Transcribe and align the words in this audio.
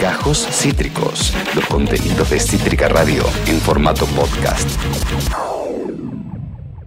Gajos 0.00 0.46
Cítricos, 0.50 1.32
los 1.54 1.64
contenidos 1.66 2.30
de 2.30 2.40
Cítrica 2.40 2.88
Radio 2.88 3.24
en 3.46 3.60
formato 3.60 4.06
podcast. 4.06 4.68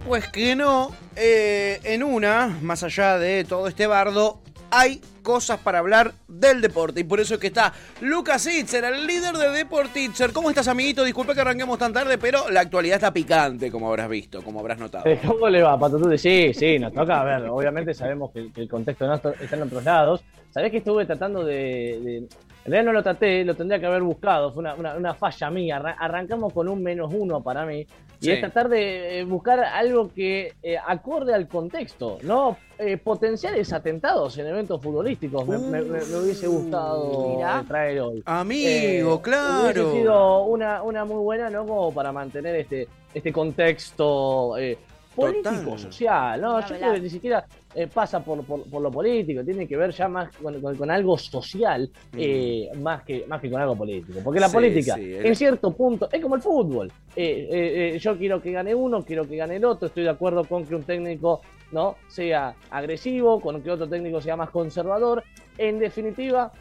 Pues 0.06 0.28
que 0.28 0.54
no, 0.54 0.92
eh, 1.16 1.80
en 1.82 2.02
una, 2.02 2.58
más 2.62 2.82
allá 2.82 3.18
de 3.18 3.44
todo 3.44 3.66
este 3.66 3.86
bardo, 3.86 4.40
hay 4.70 5.00
cosas 5.22 5.58
para 5.58 5.78
hablar 5.80 6.12
del 6.28 6.60
deporte. 6.60 7.00
Y 7.00 7.04
por 7.04 7.18
eso 7.20 7.34
es 7.34 7.40
que 7.40 7.48
está 7.48 7.72
Lucas 8.00 8.46
Itzer, 8.46 8.84
el 8.84 9.06
líder 9.06 9.34
de 9.36 9.50
Deport 9.50 9.96
Itzer. 9.96 10.32
¿Cómo 10.32 10.50
estás, 10.50 10.68
amiguito? 10.68 11.02
Disculpe 11.02 11.34
que 11.34 11.40
arranquemos 11.40 11.78
tan 11.78 11.92
tarde, 11.92 12.16
pero 12.18 12.48
la 12.50 12.60
actualidad 12.60 12.96
está 12.96 13.12
picante, 13.12 13.70
como 13.70 13.88
habrás 13.88 14.08
visto, 14.08 14.42
como 14.42 14.60
habrás 14.60 14.78
notado. 14.78 15.06
Eh, 15.06 15.20
¿Cómo 15.26 15.48
le 15.48 15.62
va, 15.62 15.78
Patatute? 15.78 16.16
Sí, 16.18 16.54
sí, 16.54 16.78
nos 16.78 16.92
toca. 16.92 17.20
A 17.20 17.24
ver, 17.24 17.48
obviamente 17.48 17.92
sabemos 17.94 18.30
que, 18.32 18.50
el 18.54 18.68
contexto 18.68 19.12
está 19.12 19.56
en 19.56 19.62
otros 19.62 19.84
lados. 19.84 20.22
Sabés 20.50 20.70
que 20.70 20.78
estuve 20.78 21.04
tratando 21.04 21.44
de- 21.44 22.26
En 22.66 22.72
realidad 22.72 22.92
no 22.92 22.98
lo 22.98 23.02
traté, 23.04 23.44
lo 23.44 23.54
tendría 23.54 23.78
que 23.78 23.86
haber 23.86 24.02
buscado. 24.02 24.52
Fue 24.52 24.60
una, 24.60 24.74
una- 24.74 24.94
una 24.96 25.14
falla 25.14 25.50
mía. 25.50 25.76
Arran- 25.78 25.94
Arrancamos 25.98 26.52
con 26.52 26.68
un 26.68 26.82
menos 26.82 27.12
uno 27.14 27.40
para 27.40 27.64
mí. 27.64 27.86
Y 28.18 28.24
Sí. 28.24 28.30
es 28.32 28.40
tratar 28.40 28.68
de 28.68 29.20
eh, 29.20 29.24
buscar 29.24 29.60
algo 29.60 30.10
que 30.12 30.54
eh, 30.62 30.76
acorde 30.84 31.32
al 31.34 31.46
contexto, 31.46 32.18
¿no? 32.22 32.56
Eh, 32.78 32.96
potenciales 32.96 33.72
atentados 33.72 34.36
en 34.38 34.46
eventos 34.48 34.80
futbolísticos. 34.82 35.46
Me, 35.46 35.58
me- 35.58 35.82
me- 35.82 36.04
me 36.04 36.16
hubiese 36.16 36.48
gustado 36.48 37.36
Mirá. 37.36 37.62
traer 37.68 38.00
hoy. 38.00 38.22
Amigo, 38.26 39.14
Eh, 39.16 39.20
claro. 39.22 39.82
Hubiese 39.82 40.00
sido 40.00 40.42
una, 40.44 40.82
una 40.82 41.04
muy 41.04 41.18
buena, 41.22 41.48
¿no? 41.50 41.66
Como 41.66 41.92
para 41.94 42.10
mantener 42.10 42.56
este, 42.56 42.88
este 43.14 43.32
contexto 43.32 44.56
eh, 44.58 44.76
político, 45.14 45.50
Total. 45.54 45.78
social, 45.78 46.40
¿no? 46.40 46.60
Yo 46.60 46.76
creo 46.76 46.92
que 46.94 47.00
ni 47.00 47.10
siquiera 47.10 47.44
eh, 47.76 47.86
pasa 47.92 48.24
por, 48.24 48.42
por, 48.44 48.62
por 48.64 48.80
lo 48.80 48.90
político, 48.90 49.44
tiene 49.44 49.68
que 49.68 49.76
ver 49.76 49.90
ya 49.92 50.08
más 50.08 50.34
con, 50.36 50.60
con- 50.62 50.76
con 50.76 50.90
algo 50.90 51.18
social, 51.18 51.88
eh, 52.16 52.70
más, 52.80 53.02
que, 53.04 53.24
más 53.28 53.40
que 53.40 53.50
con 53.50 53.60
algo 53.60 53.76
político. 53.76 54.18
Porque 54.24 54.40
la 54.40 54.48
Sí, 54.48 54.54
política, 54.54 54.94
sí, 54.94 55.14
en 55.14 55.36
cierto 55.36 55.72
punto, 55.76 56.08
es 56.10 56.20
como 56.22 56.34
el 56.36 56.40
fútbol. 56.42 56.90
Eh, 57.14 57.48
eh, 57.50 57.92
eh, 57.94 57.98
yo 57.98 58.16
quiero 58.16 58.40
que 58.40 58.50
gane 58.52 58.74
uno, 58.74 59.02
quiero 59.04 59.28
que 59.28 59.36
gane 59.36 59.56
el 59.56 59.64
otro, 59.64 59.88
estoy 59.88 60.04
de 60.04 60.10
acuerdo 60.10 60.44
con 60.44 60.64
que 60.64 60.74
un 60.74 60.84
técnico 60.84 61.42
no 61.72 61.96
sea 62.08 62.54
agresivo, 62.70 63.40
con 63.40 63.60
que 63.62 63.70
otro 63.70 63.86
técnico 63.88 64.20
sea 64.20 64.36
más 64.36 64.50
conservador. 64.50 65.22
En 65.58 65.78
definitiva, 65.78 66.52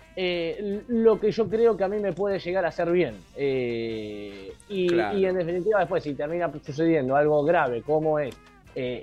lo 0.88 1.20
que 1.20 1.32
yo 1.32 1.48
creo 1.50 1.76
que 1.78 1.84
a 1.84 1.88
mí 1.88 2.00
me 2.00 2.12
puede 2.14 2.40
llegar 2.40 2.66
a 2.66 2.70
hacer 2.70 2.90
bien. 2.92 3.16
Eh, 3.36 4.52
y, 4.70 4.88
Claro. 4.88 5.18
y 5.18 5.26
en 5.26 5.36
definitiva, 5.36 5.80
después, 5.80 6.04
si 6.04 6.14
termina 6.14 6.52
sucediendo 6.66 7.16
algo 7.16 7.44
grave 7.44 7.82
como 7.82 8.20
es 8.20 8.34
eh, 8.78 9.02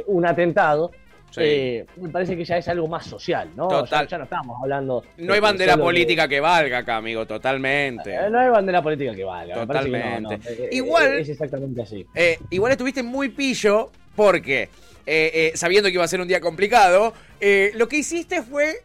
eh, 0.00 0.04
un 0.06 0.26
atentado, 0.26 0.90
Sí. 1.32 1.40
eh, 1.42 1.86
me 1.96 2.10
parece 2.10 2.36
que 2.36 2.44
ya 2.44 2.58
es 2.58 2.68
algo 2.68 2.86
más 2.88 3.06
social, 3.06 3.50
¿no? 3.56 3.66
Total. 3.68 4.04
Ya, 4.06 4.10
ya 4.10 4.18
no 4.18 4.24
estamos 4.24 4.56
hablando. 4.62 5.02
No 5.16 5.32
hay 5.32 5.38
de- 5.38 5.40
bandera 5.40 5.76
política 5.78 6.28
que 6.28 6.40
valga 6.40 6.78
acá, 6.78 6.96
amigo, 6.96 7.26
totalmente. 7.26 8.14
Eh, 8.14 8.30
no 8.30 8.38
hay 8.38 8.50
bandera 8.50 8.82
política 8.82 9.14
que 9.14 9.24
valga. 9.24 9.56
me 9.56 9.66
parece 9.66 9.90
que 9.90 9.98
no, 9.98 10.28
Totalmente. 10.28 10.36
no. 10.38 10.50
Eh, 10.64 10.68
eh, 10.70 10.76
Igual- 10.76 11.12
Es 11.18 11.28
exactamente 11.30 11.82
así. 11.82 12.06
Eh, 12.14 12.38
igual 12.50 12.72
estuviste 12.72 13.02
muy 13.02 13.30
pillo 13.30 13.90
porque, 14.14 14.62
eh, 14.62 14.68
eh, 15.06 15.52
sabiendo 15.54 15.88
que 15.88 15.94
iba 15.94 16.04
a 16.04 16.08
ser 16.08 16.20
un 16.20 16.28
día 16.28 16.40
complicado, 16.40 17.14
eh, 17.40 17.72
lo 17.76 17.88
que 17.88 17.96
hiciste 17.96 18.42
fue 18.42 18.82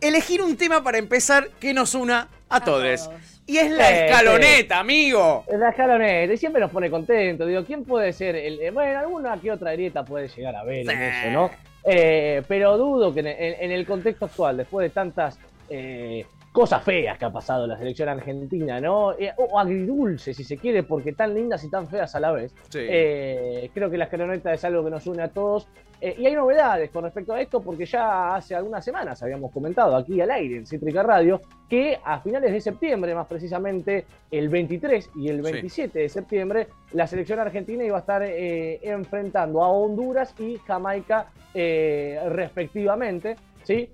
elegir 0.00 0.42
un 0.42 0.56
tema 0.56 0.84
para 0.84 0.98
empezar 0.98 1.48
que 1.58 1.72
nos 1.72 1.94
una 1.94 2.28
a, 2.50 2.56
A 2.56 2.60
todos. 2.64 3.08
Y 3.46 3.58
es 3.58 3.70
la 3.70 3.86
Sí, 3.88 3.94
escaloneta, 3.94 4.78
amigo. 4.80 5.44
La 5.56 5.68
escaloneta, 5.70 6.32
y 6.32 6.36
siempre 6.36 6.60
nos 6.60 6.70
pone 6.70 6.90
contento. 6.90 7.46
Digo, 7.46 7.64
¿quién 7.64 7.84
puede 7.84 8.12
ser? 8.12 8.34
El, 8.34 8.60
eh, 8.60 8.70
bueno, 8.72 8.98
alguna 8.98 9.36
que 9.40 9.52
otra 9.52 9.72
grieta 9.72 10.04
puede 10.04 10.28
llegar 10.28 10.56
a 10.56 10.64
ver 10.64 10.88
en 10.90 11.02
eso, 11.02 11.30
¿no? 11.30 11.50
Eh, 11.84 12.42
pero 12.48 12.76
dudo 12.76 13.14
que 13.14 13.20
en, 13.20 13.28
en- 13.28 13.54
en 13.60 13.70
el 13.70 13.86
contexto 13.86 14.24
actual, 14.24 14.56
después 14.56 14.84
de 14.88 14.90
tantas 14.90 15.38
eh, 15.68 16.26
cosas 16.56 16.82
feas 16.82 17.18
que 17.18 17.26
ha 17.26 17.30
pasado 17.30 17.66
la 17.66 17.76
selección 17.76 18.08
argentina, 18.08 18.80
¿no? 18.80 19.12
Eh, 19.12 19.30
o 19.36 19.58
agridulce, 19.58 20.32
si 20.32 20.42
se 20.42 20.56
quiere, 20.56 20.84
porque 20.84 21.12
tan 21.12 21.34
lindas 21.34 21.62
y 21.64 21.68
tan 21.68 21.86
feas 21.86 22.14
a 22.14 22.20
la 22.20 22.32
vez. 22.32 22.54
Sí. 22.70 22.78
Eh, 22.80 23.70
creo 23.74 23.90
que 23.90 23.98
la 23.98 24.04
escaloneta 24.04 24.54
es 24.54 24.64
algo 24.64 24.82
que 24.82 24.88
nos 24.88 25.06
une 25.06 25.22
a 25.22 25.28
todos. 25.28 25.68
Eh, 26.00 26.16
y 26.16 26.24
hay 26.24 26.34
novedades 26.34 26.88
con 26.88 27.04
respecto 27.04 27.34
a 27.34 27.42
esto, 27.42 27.60
porque 27.60 27.84
ya 27.84 28.34
hace 28.36 28.54
algunas 28.54 28.82
semanas 28.82 29.22
habíamos 29.22 29.52
comentado 29.52 29.94
aquí 29.96 30.18
al 30.18 30.30
aire 30.30 30.56
en 30.56 30.66
Cítrica 30.66 31.02
Radio 31.02 31.42
que 31.68 32.00
a 32.02 32.20
finales 32.20 32.50
de 32.50 32.62
septiembre, 32.62 33.14
más 33.14 33.26
precisamente 33.26 34.06
el 34.30 34.48
23 34.48 35.10
y 35.14 35.28
el 35.28 35.42
27 35.42 35.98
de 35.98 36.08
septiembre, 36.08 36.68
la 36.92 37.06
selección 37.06 37.38
argentina 37.38 37.84
iba 37.84 37.98
a 37.98 38.00
estar 38.00 38.22
eh, 38.22 38.80
enfrentando 38.82 39.62
a 39.62 39.68
Honduras 39.68 40.34
y 40.38 40.56
Jamaica 40.66 41.26
respectivamente. 41.52 43.36
¿sí? 43.62 43.90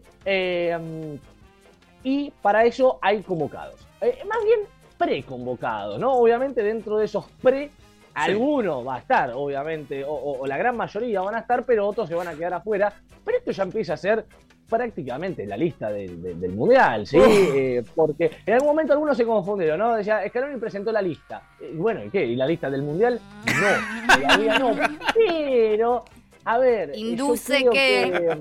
Eh, 2.04 2.08
y 2.08 2.30
para 2.42 2.64
eso 2.64 2.98
hay 3.02 3.22
convocados. 3.22 3.86
Eh, 4.00 4.18
más 4.28 4.38
bien 4.44 4.60
preconvocados, 4.98 5.98
¿no? 5.98 6.12
Obviamente 6.12 6.62
dentro 6.62 6.98
de 6.98 7.04
esos 7.06 7.26
pre, 7.42 7.70
alguno 8.14 8.84
va 8.84 8.96
a 8.96 8.98
estar, 8.98 9.32
obviamente, 9.34 10.04
o, 10.04 10.12
o- 10.12 10.40
o 10.42 10.46
la 10.46 10.56
gran 10.56 10.76
mayoría 10.76 11.20
van 11.22 11.34
a 11.34 11.40
estar, 11.40 11.64
pero 11.64 11.86
otros 11.88 12.08
se 12.08 12.14
van 12.14 12.28
a 12.28 12.34
quedar 12.34 12.54
afuera. 12.54 12.92
Pero 13.24 13.38
esto 13.38 13.50
ya 13.52 13.62
empieza 13.64 13.94
a 13.94 13.96
ser 13.96 14.24
prácticamente 14.68 15.44
la 15.46 15.56
lista 15.56 15.90
del, 15.90 16.16
Mundial, 16.54 17.06
¿sí? 17.06 17.18
Eh, 17.20 17.82
porque 17.94 18.30
en 18.46 18.54
algún 18.54 18.68
momento 18.68 18.92
algunos 18.94 19.16
se 19.16 19.24
confundieron, 19.26 19.78
¿no? 19.78 19.94
Decía, 19.94 20.26
Scaloni 20.28 20.58
presentó 20.58 20.90
la 20.92 21.02
lista. 21.02 21.42
Eh, 21.60 21.72
bueno, 21.74 22.02
¿y 22.04 22.10
qué? 22.10 22.24
¿Y 22.24 22.36
la 22.36 22.46
lista 22.46 22.70
del 22.70 22.82
Mundial? 22.82 23.20
No, 23.46 24.14
todavía 24.16 24.58
no. 24.58 24.70
Pero, 25.14 26.04
a 26.44 26.58
ver... 26.58 26.92
yo 26.92 26.98
Induce 26.98 27.64
que- 27.70 28.40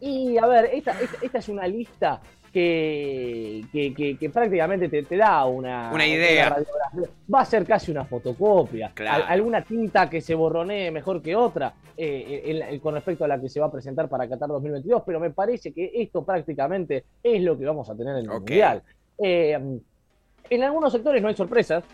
y 0.00 0.36
a 0.36 0.46
ver, 0.46 0.70
esta, 0.72 0.92
esta, 1.00 1.16
esta 1.22 1.38
es 1.38 1.48
una 1.48 1.66
lista 1.66 2.20
que, 2.56 3.64
que, 3.70 3.92
que- 3.94 4.16
que 4.16 4.30
prácticamente 4.30 4.88
te, 4.88 5.02
te 5.02 5.16
da 5.16 5.44
una, 5.44 5.90
Una 5.92 6.06
idea. 6.06 6.56
Va 7.32 7.40
a 7.40 7.44
ser 7.44 7.66
casi 7.66 7.90
una 7.90 8.04
fotocopia. 8.06 8.92
Claro. 8.94 9.24
Al- 9.24 9.30
alguna 9.32 9.62
tinta 9.62 10.08
que 10.08 10.22
se 10.22 10.34
borronee 10.34 10.90
mejor 10.90 11.20
que 11.20 11.36
otra 11.36 11.74
eh, 11.98 12.64
en 12.70 12.80
con 12.80 12.94
respecto 12.94 13.24
a 13.24 13.28
la 13.28 13.38
que 13.40 13.48
se 13.50 13.60
va 13.60 13.66
a 13.66 13.70
presentar 13.72 14.08
para 14.08 14.26
Qatar 14.28 14.48
2022, 14.48 15.02
pero 15.04 15.20
me 15.20 15.30
parece 15.30 15.72
que 15.72 15.90
esto 15.94 16.24
prácticamente 16.24 17.04
es 17.22 17.42
lo 17.42 17.58
que 17.58 17.66
vamos 17.66 17.90
a 17.90 17.94
tener 17.94 18.14
en 18.16 18.20
el. 18.24 18.28
Mundial. 18.28 18.82
Eh, 19.22 19.58
en 20.48 20.62
algunos 20.62 20.92
sectores 20.92 21.20
no 21.20 21.28
hay 21.28 21.34
sorpresas, 21.34 21.84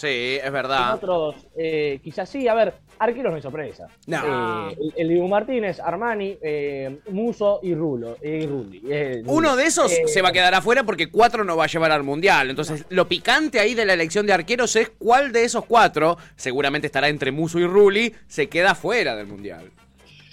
Sí, 0.00 0.38
es 0.42 0.50
verdad. 0.50 0.94
otros 0.94 1.34
eh, 1.54 2.00
quizás 2.02 2.26
sí. 2.26 2.48
A 2.48 2.54
ver, 2.54 2.72
arqueros 2.98 3.30
no 3.30 3.36
hay 3.36 3.42
sorpresa. 3.42 3.86
No. 4.06 4.70
Eh, 4.70 4.76
el, 4.96 5.08
Dibu 5.08 5.28
Martínez, 5.28 5.78
Armani, 5.78 6.38
eh, 6.40 7.00
Muso 7.10 7.60
y 7.62 7.74
Rulo. 7.74 8.16
Y 8.22 8.46
Rulli. 8.46 8.82
Uno 9.26 9.56
de 9.56 9.64
esos 9.64 9.92
se 10.06 10.22
va 10.22 10.30
a 10.30 10.32
quedar 10.32 10.54
afuera 10.54 10.84
porque 10.84 11.10
cuatro 11.10 11.44
no 11.44 11.54
va 11.54 11.64
a 11.64 11.66
llevar 11.66 11.92
al 11.92 12.02
mundial. 12.02 12.48
Entonces, 12.48 12.86
lo 12.88 13.08
picante 13.08 13.60
ahí 13.60 13.74
de 13.74 13.84
la 13.84 13.92
elección 13.92 14.24
de 14.24 14.32
arqueros 14.32 14.74
es 14.76 14.88
cuál 14.88 15.32
de 15.32 15.44
esos 15.44 15.66
cuatro, 15.66 16.16
seguramente 16.34 16.86
estará 16.86 17.08
entre 17.08 17.30
Muso 17.30 17.58
y 17.58 17.66
Rulli, 17.66 18.14
se 18.26 18.48
queda 18.48 18.74
fuera 18.74 19.16
del 19.16 19.26
mundial. 19.26 19.70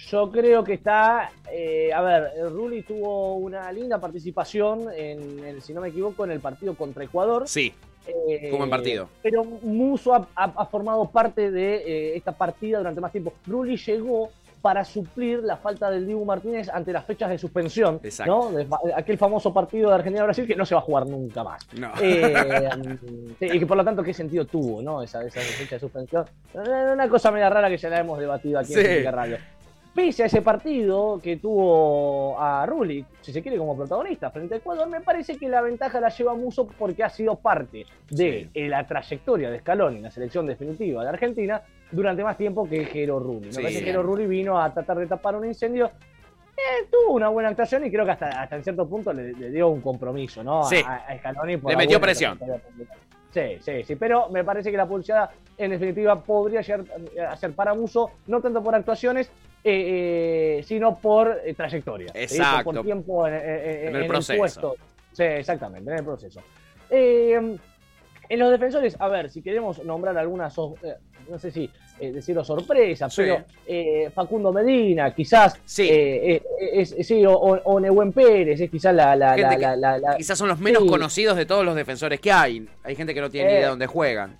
Yo 0.10 0.32
creo 0.32 0.64
que 0.64 0.74
está. 0.74 1.32
eh, 1.52 1.92
a 1.94 2.02
ver, 2.02 2.32
Rulli 2.52 2.82
tuvo 2.84 3.36
una 3.36 3.72
linda 3.72 4.00
participación, 4.00 4.88
en, 4.96 5.40
el- 5.44 5.62
si 5.62 5.74
no 5.74 5.82
me 5.82 5.90
equivoco, 5.90 6.24
en 6.26 6.32
el 6.32 6.40
partido 6.40 6.76
contra 6.76 7.04
Ecuador. 7.04 7.48
Sí, 7.48 7.74
Eh, 8.08 8.50
un 8.54 8.58
buen 8.60 8.70
partido. 8.70 9.10
Pero 9.22 9.44
Muso 9.44 10.14
ha, 10.14 10.26
ha- 10.36 10.54
ha 10.56 10.66
formado 10.68 11.10
parte 11.10 11.52
de 11.52 11.76
eh, 11.76 12.16
esta 12.16 12.32
partida 12.32 12.78
durante 12.78 13.02
más 13.02 13.12
tiempo. 13.12 13.34
Rulli 13.46 13.76
llegó 13.76 14.30
para 14.62 14.86
suplir 14.86 15.40
la 15.44 15.58
falta 15.58 15.90
del 15.92 16.08
Dibu 16.08 16.24
Martínez 16.26 16.68
ante 16.70 16.92
las 16.94 17.04
fechas 17.06 17.30
de 17.30 17.38
suspensión, 17.38 18.00
Exacto. 18.04 18.50
¿no? 18.52 18.58
De 18.58 18.66
aquel 18.96 19.18
famoso 19.18 19.54
partido 19.54 19.90
de 19.90 19.96
Argentina-Brasil 19.96 20.48
que 20.48 20.56
no 20.56 20.66
se 20.66 20.74
va 20.74 20.80
a 20.82 20.84
jugar 20.84 21.06
nunca 21.06 21.44
más. 21.44 21.68
No. 21.78 21.92
Eh, 22.02 22.34
y 23.42 23.60
que 23.60 23.66
por 23.68 23.78
lo 23.78 23.84
tanto, 23.84 24.02
¿qué 24.04 24.14
sentido 24.14 24.46
tuvo, 24.46 24.82
no? 24.82 25.02
Esa, 25.02 25.22
esa 25.24 25.40
fecha 25.42 25.76
de 25.76 25.80
suspensión. 25.80 26.26
Una 26.54 27.08
cosa 27.10 27.30
media 27.32 27.50
rara 27.50 27.70
que 27.70 27.78
ya 27.78 27.90
la 27.90 28.00
hemos 28.00 28.18
debatido 28.20 28.60
aquí 28.60 28.74
Sí. 28.74 28.80
en 28.82 29.12
Radio. 29.12 29.38
Pese 29.98 30.22
a 30.22 30.26
ese 30.28 30.44
partido 30.44 31.20
que 31.24 31.38
tuvo 31.38 32.40
a 32.40 32.68
Rulli, 32.68 33.04
si 33.20 33.34
se 33.34 33.42
quiere, 33.42 33.58
como 33.58 33.76
protagonista 33.76 34.30
frente 34.30 34.54
a 34.54 34.58
Ecuador, 34.60 34.88
me 34.88 35.02
parece 35.02 35.40
que 35.40 35.50
la 35.50 35.60
ventaja 35.62 36.00
la 36.00 36.10
lleva 36.10 36.36
Muso 36.36 36.68
porque 36.68 37.04
ha 37.04 37.10
sido 37.10 37.34
parte 37.34 37.84
de 38.12 38.44
Sí. 38.44 38.50
eh, 38.54 38.70
la 38.70 38.86
trayectoria 38.86 39.50
de 39.50 39.58
Scaloni 39.58 39.98
en 39.98 40.04
la 40.04 40.12
selección 40.12 40.46
definitiva 40.46 41.02
de 41.02 41.10
Argentina 41.10 41.64
durante 41.92 42.24
más 42.24 42.38
tiempo 42.38 42.70
que 42.70 42.86
Jero 42.86 43.18
Rulli. 43.20 43.48
Me 43.48 43.54
Sí. 43.54 43.60
parece 43.64 43.80
que 43.80 43.86
Jero 43.86 44.04
Rulli 44.04 44.28
vino 44.28 44.62
a 44.62 44.72
tratar 44.72 45.00
de 45.00 45.08
tapar 45.08 45.36
un 45.36 45.46
incendio. 45.48 45.88
Eh, 45.88 46.86
tuvo 46.92 47.16
una 47.16 47.30
buena 47.30 47.50
actuación 47.50 47.84
y 47.84 47.90
creo 47.90 48.06
que 48.06 48.12
hasta, 48.12 48.28
hasta 48.44 48.56
en 48.56 48.64
cierto 48.64 48.88
punto 48.88 49.12
le, 49.12 49.34
le 49.34 49.50
dio 49.50 49.68
un 49.70 49.82
compromiso, 49.82 50.44
¿no? 50.44 50.62
Sí. 50.66 50.80
A, 50.86 51.08
a 51.08 51.18
Scaloni 51.18 51.58
por 51.58 51.72
Le 51.72 51.76
metió 51.78 52.00
presión. 52.00 52.38
Sí, 53.32 53.58
sí, 53.62 53.84
sí, 53.84 53.96
pero 53.96 54.30
me 54.30 54.44
parece 54.44 54.70
que 54.70 54.78
la 54.78 54.88
pulseada 54.88 55.32
en 55.58 55.72
definitiva 55.72 56.22
podría 56.24 56.62
llegar 56.62 56.86
a 57.28 57.36
ser 57.36 57.54
para 57.54 57.74
Muso, 57.74 58.12
no 58.28 58.40
tanto 58.42 58.64
por 58.64 58.74
actuaciones, 58.76 59.32
eh, 59.68 60.60
eh, 60.60 60.64
sino 60.64 60.98
por 60.98 61.42
eh, 61.44 61.54
trayectoria. 61.54 62.12
Exacto. 62.14 62.64
Por, 62.66 62.76
por 62.76 62.86
tiempo 62.86 63.28
en, 63.28 63.34
en- 63.36 63.88
En 63.90 63.96
el 63.96 64.08
proceso. 64.08 64.38
puesto. 64.40 64.76
Sí, 65.12 65.24
exactamente, 65.24 65.92
en 65.92 65.98
el 65.98 66.04
proceso. 66.06 66.42
Eh, 66.90 67.58
en 68.30 68.40
los 68.40 68.52
defensores, 68.52 68.96
a 69.00 69.08
ver, 69.08 69.30
si 69.30 69.42
queremos 69.42 69.84
nombrar 69.84 70.18
algunas, 70.18 70.56
eh, 70.58 70.96
no 71.30 71.40
sé 71.40 71.50
si 71.52 71.70
eh, 72.00 72.12
decirlo 72.12 72.44
sorpresa, 72.44 73.08
pero 73.16 73.44
eh, 73.66 74.10
Facundo 74.14 74.52
Medina, 74.54 75.14
quizás, 75.16 75.60
sí, 75.66 75.88
es, 75.90 76.96
sí 77.08 77.26
o, 77.26 77.34
o 77.34 77.80
Nehuen 77.80 78.12
Pérez, 78.12 78.60
es 78.62 78.70
quizás 78.70 78.94
la, 78.94 79.16
la, 79.16 80.16
Quizás 80.18 80.38
son 80.38 80.50
los 80.50 80.60
menos 80.60 80.84
conocidos 80.86 81.36
de 81.38 81.46
todos 81.46 81.66
los 81.66 81.74
defensores 81.76 82.20
que 82.20 82.32
hay. 82.32 82.68
Hay 82.84 82.96
gente 82.96 83.14
que 83.14 83.22
no 83.22 83.30
tiene 83.30 83.48
ni 83.48 83.54
idea 83.54 83.64
de 83.64 83.70
dónde 83.70 83.88
juegan. 83.88 84.38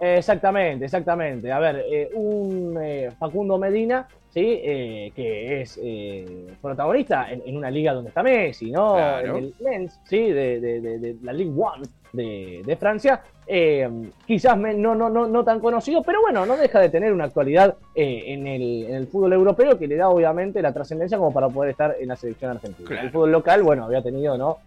Exactamente, 0.00 0.84
exactamente. 0.86 1.50
A 1.52 1.58
ver, 1.58 1.84
un 2.14 2.78
Facundo 3.18 3.58
Medina 3.58 4.06
¿sí? 4.34 4.60
Eh, 4.62 5.12
que 5.14 5.62
es 5.62 5.78
eh, 5.80 6.48
protagonista 6.60 7.30
en, 7.30 7.56
una 7.56 7.70
liga 7.70 7.94
donde 7.94 8.08
está 8.08 8.22
Messi, 8.22 8.72
¿no? 8.72 8.98
En 8.98 9.36
el 9.36 9.54
Lens, 9.60 10.00
¿sí? 10.04 10.18
De, 10.18 10.60
de, 10.60 11.16
la 11.22 11.32
Ligue 11.32 11.52
One 11.56 11.86
de, 12.12 12.76
Francia. 12.78 13.22
Eh, 13.46 13.88
quizás 14.26 14.56
no, 14.56 14.94
no, 14.94 15.10
no, 15.10 15.26
no 15.26 15.44
tan 15.44 15.60
conocido, 15.60 16.02
pero 16.02 16.20
bueno, 16.22 16.46
no 16.46 16.56
deja 16.56 16.80
de 16.80 16.88
tener 16.88 17.12
una 17.12 17.24
actualidad 17.24 17.76
en 17.94 18.46
el, 18.46 19.06
fútbol 19.06 19.34
europeo 19.34 19.78
que 19.78 19.86
le 19.86 19.96
da 19.96 20.08
obviamente 20.08 20.62
la 20.62 20.72
trascendencia 20.72 21.18
como 21.18 21.32
para 21.32 21.48
poder 21.48 21.70
estar 21.70 21.96
en 22.00 22.08
la 22.08 22.16
selección 22.16 22.52
argentina. 22.52 23.02
El 23.02 23.10
fútbol 23.10 23.32
local, 23.32 23.62
bueno, 23.62 23.84
había 23.84 24.02
tenido 24.02 24.38
¿no? 24.38 24.58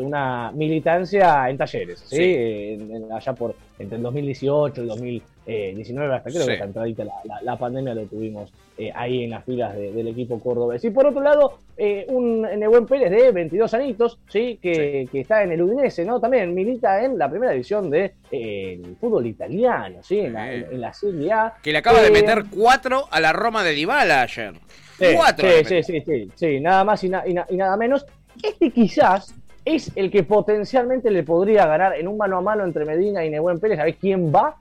una 0.00 0.50
militancia 0.52 1.48
en 1.48 1.56
talleres, 1.56 2.00
¿sí? 2.00 2.78
allá 3.12 3.32
por 3.34 3.54
entre 3.78 3.96
el 3.96 4.02
2018 4.02 4.80
y 4.80 4.82
el 4.82 4.88
2019, 4.88 6.14
hasta 6.14 6.30
creo 6.30 6.46
que 6.46 6.52
está 6.52 6.64
entradita 6.64 7.04
la, 7.04 7.42
la, 7.42 7.56
pandemia 7.56 7.94
lo 7.94 8.04
tuvimos 8.04 8.52
ahí 8.94 9.24
en 9.24 9.30
las 9.30 9.44
filas 9.44 9.74
del 9.74 10.08
equipo 10.08 10.40
cordobés. 10.40 10.84
Y 10.84 10.90
por 10.90 11.06
otro 11.06 11.22
lado, 11.22 11.58
eh, 11.76 12.06
un 12.08 12.42
Nebuen 12.42 12.86
Pérez 12.86 13.10
de 13.10 13.32
22 13.32 13.74
añitos, 13.74 14.18
¿sí? 14.28 14.58
Que, 14.62 15.08
está 15.12 15.42
en 15.42 15.52
el 15.52 15.62
Udinese, 15.62 16.04
¿no? 16.04 16.20
También 16.20 16.54
milita 16.54 17.04
en 17.04 17.18
la 17.18 17.28
primera 17.28 17.52
división 17.52 17.90
de, 17.90 18.12
eh, 18.34 18.82
fútbol 19.00 19.26
italiano, 19.26 20.02
¿sí? 20.02 20.18
En 20.18 20.32
la, 20.80 20.92
Serie 20.92 21.32
A. 21.32 21.54
Que 21.62 21.72
le 21.72 21.78
acaba 21.78 22.00
de 22.00 22.08
eh, 22.08 22.12
meter 22.12 22.44
cuatro 22.50 23.06
a 23.10 23.20
la 23.20 23.32
Roma 23.32 23.62
de 23.64 23.72
Dybala 23.72 24.22
ayer. 24.22 24.54
cuatro. 25.14 25.48
Sí, 25.64 25.82
sí, 25.82 26.00
sí, 26.04 26.30
sí, 26.34 26.60
nada 26.60 26.84
más 26.84 27.02
y, 27.04 27.08
nada 27.08 27.76
menos. 27.76 28.06
Este 28.42 28.70
quizás 28.70 29.34
es 29.64 29.92
el 29.94 30.10
que 30.10 30.24
potencialmente 30.24 31.10
le 31.10 31.22
podría 31.22 31.66
ganar 31.66 31.96
en 31.96 32.08
un 32.08 32.16
mano 32.16 32.38
a 32.38 32.40
mano 32.40 32.64
entre 32.64 32.84
Medina 32.84 33.24
y 33.24 33.30
Nebuen 33.30 33.60
Pérez. 33.60 33.78
A 33.78 33.84
ver 33.84 33.96
quién 33.96 34.32
va. 34.32 34.56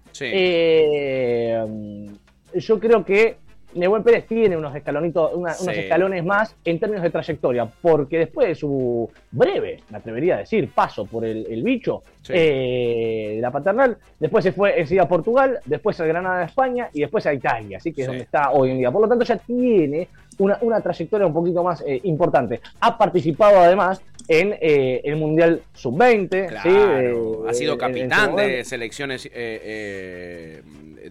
yo 2.53 2.79
creo 2.79 3.03
que 3.03 3.42
Nebuen 3.75 4.03
Pérez 4.03 4.25
tiene 4.27 4.57
unos 4.57 4.75
escalonitos, 4.75 5.31
unos 5.33 5.67
escalones 5.67 6.23
más 6.23 6.55
en 6.63 6.79
términos 6.79 7.03
de 7.03 7.09
trayectoria, 7.09 7.67
porque 7.81 8.19
después 8.19 8.47
de 8.47 8.55
su 8.55 9.09
breve, 9.31 9.81
me 9.89 9.97
atrevería 9.97 10.35
a 10.35 10.39
decir, 10.39 10.69
paso 10.73 11.05
por 11.05 11.25
el, 11.25 11.63
bicho 11.63 12.03
eh, 12.29 13.33
de 13.35 13.41
la 13.41 13.51
paternal, 13.51 13.97
después 14.19 14.43
se 14.43 14.51
fue 14.51 14.79
enseguida 14.79 15.03
a 15.03 15.07
Portugal, 15.07 15.59
después 15.65 15.99
a 15.99 16.05
Granada 16.05 16.39
de 16.39 16.45
España 16.45 16.89
y 16.93 17.01
después 17.01 17.25
a 17.25 17.33
Italia, 17.33 17.77
así 17.77 17.93
que 17.93 18.01
es 18.01 18.07
donde 18.07 18.23
está 18.23 18.51
hoy 18.51 18.71
en 18.71 18.77
día. 18.79 18.91
Por 18.91 19.01
lo 19.01 19.07
tanto, 19.07 19.25
ya 19.25 19.37
tiene 19.37 20.07
una, 20.39 20.81
trayectoria 20.81 21.27
un 21.27 21.33
poquito 21.33 21.63
más 21.63 21.83
eh, 21.85 21.99
importante. 22.03 22.61
Ha 22.79 22.97
participado 22.97 23.59
además 23.59 24.01
en 24.27 24.55
eh, 24.59 25.01
el 25.03 25.15
Mundial 25.17 25.61
Sub-20. 25.73 27.47
ha 27.47 27.53
sido 27.53 27.77
capitán 27.77 28.35
de 28.35 28.63
selecciones 28.63 29.29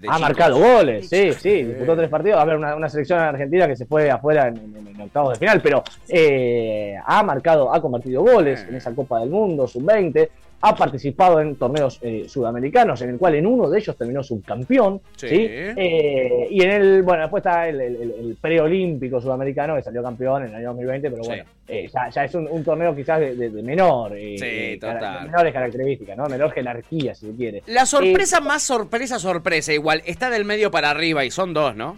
ha 0.09 0.19
marcado 0.19 0.59
goles, 0.59 1.09
sí, 1.09 1.33
sí, 1.33 1.63
disputó 1.63 1.97
tres 1.97 2.09
partidos. 2.09 2.41
A 2.41 2.45
ver, 2.45 2.57
una, 2.57 2.89
selección 2.89 3.19
argentina 3.19 3.67
que 3.67 3.77
se 3.77 3.87
fue 3.87 4.11
afuera 4.11 4.49
en, 4.49 5.01
octavos 5.01 5.33
de 5.33 5.39
final, 5.39 5.61
pero 5.61 5.83
eh, 6.09 6.95
ha 7.05 7.23
marcado, 7.23 7.75
ha 7.75 7.81
convertido 7.81 8.23
goles 8.23 8.65
en 8.69 8.77
esa 8.77 8.95
Copa 8.95 9.21
del 9.21 9.31
Mundo, 9.31 9.67
sub-20 9.67 10.29
ha 10.65 10.77
participado 10.77 11.41
en 11.41 11.57
torneos 11.57 11.99
eh, 12.03 12.27
sudamericanos, 12.29 13.03
en 13.03 13.11
el 13.11 13.19
cual 13.19 13.35
en 13.35 13.47
uno 13.47 13.69
de 13.69 13.81
ellos 13.81 13.97
terminó 13.97 14.23
subcampeón. 14.23 15.01
Sí. 15.17 15.27
Eh, 15.29 16.47
y 16.51 16.63
en 16.63 16.71
el, 16.71 17.03
bueno, 17.03 17.23
después 17.23 17.41
está 17.41 17.69
el, 17.69 18.39
preolímpico 18.41 19.21
sudamericano, 19.21 19.75
que 19.75 19.83
salió 19.83 20.05
campeón 20.05 20.45
en 20.45 20.51
el 20.51 20.55
año 20.55 20.69
2020, 20.69 21.11
pero 21.11 21.23
bueno, 21.25 21.45
eh, 21.67 21.91
ya, 21.93 22.25
es 22.25 22.35
un, 22.37 22.63
torneo 22.63 22.95
quizás 22.95 23.19
de, 23.19 23.51
menor, 23.51 24.13
sí, 24.17 24.79
total. 24.81 25.27
menores 25.27 25.53
características, 25.53 26.17
¿no? 26.17 26.27
Menor 26.27 26.53
jerarquía, 26.53 27.13
si 27.13 27.27
se 27.27 27.35
quiere. 27.35 27.63
La 27.67 27.85
sorpresa 27.85 28.41
más 28.41 28.63
sorpresa, 28.63 29.19
sorpresa, 29.19 29.73
igual, 29.73 30.01
está 30.07 30.31
del 30.31 30.45
medio 30.45 30.71
para 30.71 30.91
arriba 30.91 31.25
y 31.25 31.33
son 31.33 31.53
dos, 31.53 31.75
¿no? 31.75 31.97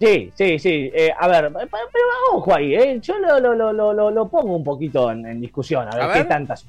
Sí, 0.00 0.32
sí, 0.34 0.58
sí. 0.58 0.90
a 1.16 1.28
ver, 1.28 1.52
pero, 1.52 2.06
ojo 2.32 2.52
ahí, 2.52 2.74
¿eh? 2.74 2.98
yo 3.00 3.20
lo, 3.20 3.38
lo, 3.38 3.72
lo, 3.72 4.10
lo, 4.10 4.28
pongo 4.28 4.56
un 4.56 4.64
poquito 4.64 5.12
en, 5.12 5.40
discusión, 5.40 5.86
a 5.88 6.08
ver, 6.08 6.22
qué 6.22 6.24
tantas 6.24 6.66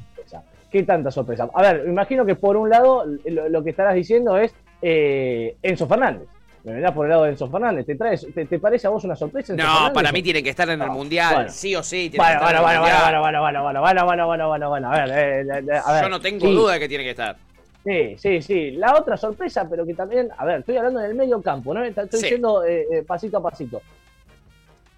qué 0.74 0.84
tanta 0.84 1.12
sorpresa. 1.12 1.48
A 1.54 1.62
ver, 1.62 1.86
imagino 1.88 2.25
que 2.25 2.34
por 2.34 2.58
un 2.58 2.68
lado 2.68 3.06
lo, 3.25 3.64
que 3.64 3.70
estarás 3.70 3.94
diciendo 3.94 4.38
es 4.40 4.54
eh, 4.81 5.56
Enzo 5.62 5.88
Fernández. 5.88 6.28
Me 6.64 6.72
vendrás 6.72 6.94
por 6.94 7.06
el 7.06 7.12
lado 7.12 7.24
de 7.25 7.30
Enzo 7.30 7.48
Fernández. 7.48 7.86
¿Te, 7.86 7.96
traes, 7.96 8.25
te, 8.34 8.60
parece 8.60 8.88
a 8.88 8.90
vos 8.90 9.04
una 9.04 9.16
sorpresa? 9.16 9.54
no, 9.56 9.94
para 9.94 10.12
mí 10.12 10.24
tiene 10.24 10.42
que 10.42 10.50
estar 10.50 10.68
en 10.70 10.81
el 10.81 10.90
Mundial, 10.90 11.52
sí 11.52 11.75
o 11.75 11.84
sí. 11.84 12.12
Bueno, 12.16 12.40
bueno, 12.42 12.62
bueno, 12.64 12.81
bueno, 12.81 13.22
bueno, 13.22 13.22
bueno, 13.22 13.42
bueno, 13.42 13.81
bueno, 13.81 14.06
bueno, 14.06 14.25
bueno, 14.25 14.48
bueno, 14.48 14.70
bueno, 14.70 14.92
a 14.92 15.06
ver, 15.06 15.72
a 15.86 15.94
ver. 15.94 16.04
Yo 16.04 16.10
no 16.10 16.20
tengo 16.20 16.50
duda 16.50 16.74
de 16.74 16.80
que 16.80 16.90
tiene 16.90 17.04
que 17.04 17.12
estar. 17.12 17.38
Sí, 17.86 18.16
sí, 18.18 18.42
sí. 18.42 18.72
La 18.72 18.96
otra 18.96 19.16
sorpresa, 19.16 19.68
pero 19.70 19.86
que 19.86 19.94
también, 19.94 20.30
a 20.36 20.46
ver, 20.46 20.62
estoy 20.62 20.78
hablando 20.78 21.02
en 21.02 21.06
el 21.06 21.16
medio 21.16 21.40
campo, 21.42 21.72
¿no? 21.72 21.84
Estoy 21.84 22.08
diciendo 22.10 22.64
pasito 23.06 23.38
a 23.38 23.44
pasito 23.44 23.81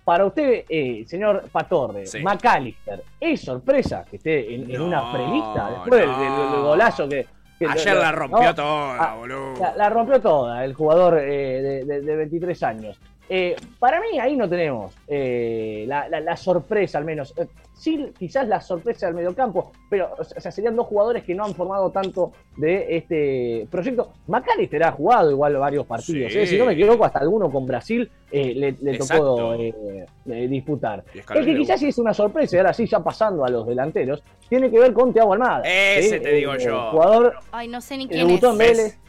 para 0.05 0.23
usted, 0.23 0.65
eh, 0.69 1.03
señor 1.07 1.49
Patorre, 1.51 2.03
McAllister, 2.21 3.03
¿es 3.19 3.41
sorpresa 3.41 4.05
que 4.09 4.17
esté 4.17 4.53
en, 4.53 4.79
una 4.79 5.11
prelista 5.11 5.71
después 5.71 6.01
del, 6.01 6.61
golazo 6.61 7.09
que, 7.09 7.27
Ayer 7.67 7.95
la 7.95 8.11
rompió 8.11 8.53
toda, 8.53 8.97
ah, 8.99 9.15
boludo. 9.15 9.53
La, 9.75 9.89
rompió 9.89 10.21
toda, 10.21 10.63
el 10.63 10.73
jugador 10.73 11.17
eh, 11.19 11.83
de, 11.85 12.15
23 12.15 12.63
años. 12.63 12.99
Eh, 13.27 13.55
para 13.79 13.99
mí 13.99 14.19
ahí 14.19 14.35
no 14.35 14.47
tenemos 14.47 14.93
eh, 15.07 15.85
la, 15.87 16.37
sorpresa 16.37 16.99
al 16.99 17.05
menos. 17.05 17.33
Eh, 17.37 17.47
sí, 17.73 18.11
quizás 18.17 18.47
la 18.47 18.61
sorpresa 18.61 19.07
del 19.07 19.15
mediocampo, 19.15 19.71
pero 19.89 20.13
o 20.17 20.23
sea, 20.23 20.51
serían 20.51 20.75
dos 20.75 20.85
jugadores 20.87 21.23
que 21.23 21.33
no 21.33 21.43
han 21.43 21.55
formado 21.55 21.89
tanto 21.89 22.33
de 22.55 22.97
este 22.97 23.67
proyecto. 23.71 24.13
McAllister 24.27 24.83
ha 24.83 24.91
jugado 24.91 25.31
igual 25.31 25.57
varios 25.57 25.87
partidos. 25.87 26.31
Si 26.31 26.57
no 26.57 26.65
me 26.65 26.73
equivoco, 26.73 27.03
hasta 27.03 27.19
alguno 27.19 27.49
con 27.51 27.65
Brasil 27.65 28.09
le, 28.31 28.73
tocó 28.97 29.57
disputar. 30.25 31.03
El 31.33 31.45
que 31.45 31.55
quizás 31.55 31.79
sí 31.79 31.87
es 31.87 31.97
una 31.97 32.13
sorpresa, 32.13 32.55
y 32.55 32.59
ahora 32.59 32.73
sí 32.73 32.85
ya 32.85 32.99
pasando 32.99 33.43
a 33.43 33.49
los 33.49 33.65
delanteros, 33.65 34.23
tiene 34.47 34.69
que 34.69 34.79
ver 34.79 34.93
con 34.93 35.11
Thiago 35.11 35.33
Almada. 35.33 35.63
Ese 35.65 36.19
te 36.19 36.31
digo 36.33 36.55
yo. 36.57 36.91
jugador 36.91 37.35
Ay, 37.51 37.67
no 37.67 37.81
sé 37.81 37.97
ni 37.97 38.07
quién 38.07 38.29
es. 38.29 38.57
Vélez. 38.57 38.99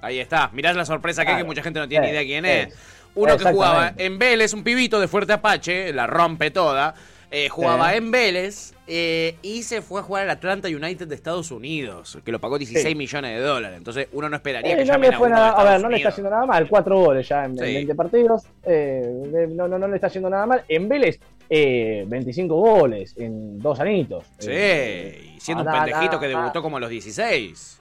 Ahí 0.00 0.20
está, 0.20 0.48
mirás 0.52 0.76
la 0.76 0.84
sorpresa 0.84 1.24
que 1.24 1.32
hay, 1.32 1.38
que 1.38 1.44
mucha 1.44 1.62
gente 1.62 1.80
no 1.80 1.88
tiene 1.88 2.06
ni 2.06 2.12
idea 2.12 2.22
quién 2.22 2.44
es. 2.44 2.74
Uno 3.14 3.36
que 3.36 3.44
jugaba 3.44 3.92
en 3.96 4.18
Vélez, 4.18 4.52
un 4.54 4.62
pibito 4.62 5.00
de 5.00 5.08
fuerte 5.08 5.32
Apache, 5.32 5.92
la 5.92 6.06
rompe 6.06 6.50
toda. 6.50 6.94
Eh, 7.30 7.50
jugaba 7.50 7.94
en 7.94 8.10
Vélez 8.10 8.72
eh, 8.86 9.36
y 9.42 9.62
se 9.62 9.82
fue 9.82 10.00
a 10.00 10.02
jugar 10.02 10.22
al 10.22 10.30
Atlanta 10.30 10.66
United 10.68 11.06
de 11.06 11.14
Estados 11.14 11.50
Unidos, 11.50 12.18
que 12.24 12.32
lo 12.32 12.40
pagó 12.40 12.56
16 12.56 12.96
millones 12.96 13.38
de 13.38 13.44
dólares. 13.44 13.76
Entonces 13.76 14.08
uno 14.12 14.30
no 14.30 14.36
esperaría 14.36 14.74
que 14.74 14.82
no 14.82 14.92
llamen 14.92 15.34
a, 15.34 15.50
a 15.50 15.64
ver, 15.64 15.80
no 15.82 15.90
le 15.90 15.98
está 15.98 16.08
haciendo 16.08 16.30
nada 16.30 16.46
mal. 16.46 16.66
Cuatro 16.66 16.98
goles 16.98 17.28
ya 17.28 17.44
en, 17.44 17.54
20 17.54 17.94
partidos. 17.94 18.44
Eh, 18.64 19.46
no, 19.50 19.68
no, 19.68 19.78
no 19.78 19.88
le 19.88 19.96
está 19.96 20.06
haciendo 20.06 20.30
nada 20.30 20.46
mal. 20.46 20.64
En 20.68 20.88
Vélez, 20.88 21.20
25 21.50 22.54
goles 22.54 23.14
en 23.18 23.58
dos 23.58 23.78
anitos. 23.78 24.24
Sí, 24.38 24.50
y 24.50 25.36
siendo 25.38 25.64
un 25.64 25.70
pendejito 25.70 26.18
que 26.18 26.28
debutó 26.28 26.62
como 26.62 26.78
a 26.78 26.80
los 26.80 26.88
16. 26.88 27.77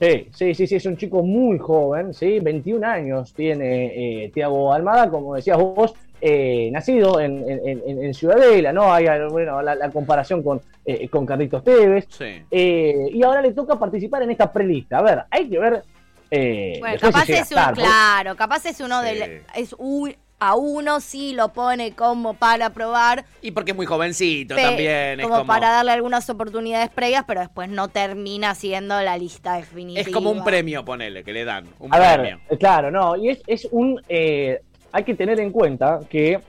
Sí, 0.00 0.28
sí, 0.32 0.54
sí, 0.54 0.66
sí, 0.66 0.76
es 0.76 0.86
un 0.86 0.96
chico 0.96 1.22
muy 1.22 1.58
joven, 1.58 2.14
¿sí? 2.14 2.38
21 2.38 2.86
años 2.86 3.34
tiene 3.34 4.24
eh, 4.24 4.30
Tiago 4.32 4.72
Almada, 4.72 5.10
como 5.10 5.34
decías 5.34 5.58
vos, 5.58 5.94
eh, 6.20 6.68
nacido 6.72 7.20
en, 7.20 7.44
en, 7.48 8.12
Ciudadela, 8.12 8.72
¿no? 8.72 8.92
Hay 8.92 9.06
bueno, 9.30 9.62
la, 9.62 9.90
comparación 9.90 10.42
con, 10.42 10.60
eh, 10.84 11.08
con 11.08 11.24
Carlitos 11.24 11.62
Tevez. 11.62 12.06
Sí. 12.08 12.42
Eh, 12.50 13.10
y 13.12 13.22
ahora 13.22 13.40
le 13.40 13.52
toca 13.52 13.78
participar 13.78 14.22
en 14.22 14.32
esta 14.32 14.52
prelista. 14.52 14.98
A 14.98 15.02
ver, 15.02 15.24
hay 15.30 15.48
que 15.48 15.58
ver. 15.58 15.84
bueno, 16.80 16.98
capaz 17.00 17.28
es 17.28 17.52
un, 17.52 17.74
claro, 17.74 18.36
capaz 18.36 18.66
es 18.66 18.80
uno 18.80 19.00
de. 19.00 19.42
Es 19.54 19.74
un 19.78 20.12
a 20.40 20.56
uno 20.56 21.00
sí 21.00 21.32
lo 21.32 21.48
pone 21.50 21.92
como 21.92 22.34
para 22.34 22.70
probar. 22.70 23.24
Y 23.42 23.50
porque 23.50 23.72
es 23.72 23.76
muy 23.76 23.86
jovencito 23.86 24.54
también. 24.54 25.20
como, 25.22 25.46
para 25.46 25.70
darle 25.70 25.92
algunas 25.92 26.28
oportunidades 26.30 26.90
previas, 26.90 27.24
pero 27.26 27.40
después 27.40 27.68
no 27.68 27.88
termina 27.88 28.54
siendo 28.54 29.00
la 29.00 29.18
lista 29.18 29.56
definitiva. 29.56 30.00
Es 30.00 30.08
como 30.10 30.30
un 30.30 30.44
premio, 30.44 30.84
ponele, 30.84 31.24
que 31.24 31.32
le 31.32 31.44
dan. 31.44 31.66
Un 31.78 31.94
a 31.94 31.98
ver, 31.98 32.38
claro, 32.58 32.90
no. 32.90 33.16
Y 33.16 33.30
es, 33.30 33.42
es 33.46 33.68
un. 33.70 34.00
Eh, 34.08 34.60
hay 34.92 35.04
que 35.04 35.14
tener 35.14 35.38
en 35.40 35.52
cuenta 35.52 36.00
que 36.08 36.40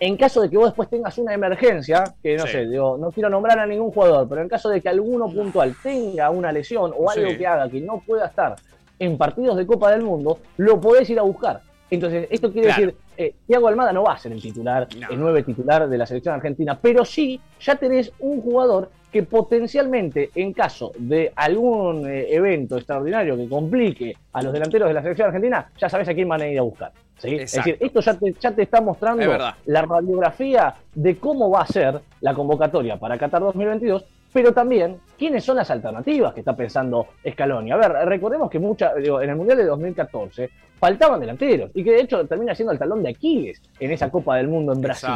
en 0.00 0.16
caso 0.16 0.40
de 0.40 0.48
que 0.48 0.56
vos 0.56 0.66
después 0.66 0.88
tengas 0.88 1.18
una 1.18 1.34
emergencia, 1.34 2.04
que 2.22 2.36
no 2.36 2.46
sé, 2.46 2.66
digo, 2.66 2.96
no 2.96 3.10
quiero 3.10 3.28
nombrar 3.28 3.58
a 3.58 3.66
ningún 3.66 3.90
jugador, 3.90 4.26
pero 4.28 4.40
en 4.40 4.48
caso 4.48 4.70
de 4.70 4.80
que 4.80 4.88
alguno 4.88 5.28
puntual 5.28 5.76
tenga 5.82 6.30
una 6.30 6.50
lesión 6.50 6.92
o 6.96 7.10
algo 7.10 7.36
que 7.36 7.46
haga 7.46 7.68
que 7.68 7.80
no 7.80 8.02
pueda 8.06 8.26
estar 8.26 8.56
en 8.98 9.18
partidos 9.18 9.58
de 9.58 9.66
Copa 9.66 9.90
del 9.90 10.02
Mundo, 10.02 10.38
lo 10.56 10.80
podés 10.80 11.08
ir 11.10 11.18
a 11.18 11.22
buscar. 11.22 11.60
Entonces, 11.90 12.28
esto 12.30 12.52
quiere 12.52 12.68
decir, 12.68 12.94
eh, 13.16 13.34
Thiago 13.46 13.68
Almada 13.68 13.92
no 13.92 14.04
va 14.04 14.12
a 14.12 14.18
ser 14.18 14.32
el 14.32 14.40
titular, 14.40 14.86
el 15.10 15.18
nueve 15.18 15.42
titular 15.42 15.88
de 15.88 15.98
la 15.98 16.06
selección 16.06 16.34
argentina, 16.34 16.78
pero 16.80 17.04
sí 17.04 17.40
ya 17.60 17.76
tenés 17.76 18.12
un 18.20 18.40
jugador 18.40 18.90
que 19.10 19.24
potencialmente, 19.24 20.30
en 20.36 20.52
caso 20.52 20.92
de 20.96 21.32
algún 21.34 22.08
eh, 22.08 22.32
evento 22.32 22.76
extraordinario 22.76 23.36
que 23.36 23.48
complique 23.48 24.16
a 24.32 24.42
los 24.42 24.52
delanteros 24.52 24.88
de 24.88 24.94
la 24.94 25.02
selección 25.02 25.26
argentina, 25.28 25.68
ya 25.76 25.88
sabes 25.88 26.08
a 26.08 26.14
quién 26.14 26.28
van 26.28 26.42
a 26.42 26.48
ir 26.48 26.58
a 26.58 26.62
buscar. 26.62 26.92
Es 27.22 27.52
decir, 27.52 27.76
esto 27.80 28.00
ya 28.00 28.14
te, 28.14 28.34
ya 28.40 28.52
te 28.52 28.62
está 28.62 28.80
mostrando 28.80 29.36
la 29.66 29.82
radiografía 29.82 30.74
de 30.94 31.16
cómo 31.18 31.50
va 31.50 31.62
a 31.62 31.66
ser 31.66 32.00
la 32.20 32.32
convocatoria 32.34 32.98
para 32.98 33.18
Qatar 33.18 33.42
2022 33.42 34.04
pero 34.32 34.52
también 34.52 34.98
quiénes 35.18 35.44
son 35.44 35.56
las 35.56 35.70
alternativas 35.70 36.32
que 36.32 36.40
está 36.40 36.54
pensando 36.54 37.08
Scaloni. 37.28 37.70
A 37.72 37.76
ver, 37.76 37.92
recordemos 38.06 38.50
que 38.50 38.58
mucha, 38.58 38.92
en 38.96 39.30
el 39.30 39.36
Mundial 39.36 39.58
de 39.58 39.64
2014 39.64 40.50
faltaban 40.78 41.20
delanteros 41.20 41.70
y 41.74 41.84
que 41.84 41.92
de 41.92 42.00
hecho 42.00 42.26
termina 42.26 42.54
siendo 42.54 42.72
el 42.72 42.78
talón 42.78 43.02
de 43.02 43.10
Aquiles 43.10 43.60
en 43.78 43.90
esa 43.90 44.10
Copa 44.10 44.36
del 44.36 44.48
Mundo 44.48 44.72
en 44.72 44.80
Brasil. 44.80 45.10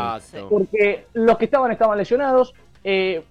Porque 0.49 1.07
los 1.15 1.39
que 1.39 1.47
estaban 1.47 1.73
estaban 1.73 1.97
lesionados, 1.97 2.55
eh, 2.87 3.23